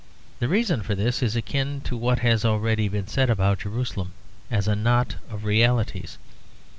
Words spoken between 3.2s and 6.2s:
about Jerusalem as a knot of realities.